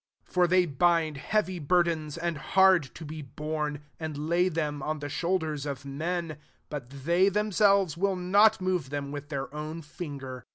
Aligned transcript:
4 0.23 0.33
For 0.33 0.47
they 0.47 0.65
bind 0.65 1.17
heavy 1.17 1.59
burdens, 1.59 2.17
[and 2.17 2.35
hard 2.35 2.81
to 2.95 3.05
be 3.05 3.21
borne,] 3.21 3.81
and 3.99 4.17
lay 4.27 4.49
them 4.49 4.81
on 4.81 4.97
the 4.97 5.05
i^oulders 5.05 5.67
of 5.69 5.85
men: 5.85 6.39
but 6.71 6.89
they 6.89 7.29
themselves 7.29 7.97
will 7.97 8.15
not 8.15 8.59
move 8.59 8.89
them 8.89 9.11
•with 9.11 9.27
their 9.29 9.53
own 9.53 9.83
finger. 9.83 10.47